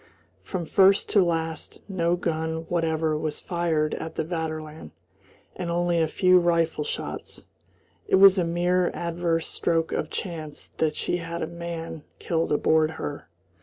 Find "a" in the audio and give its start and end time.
6.01-6.07, 8.39-8.43, 11.43-11.45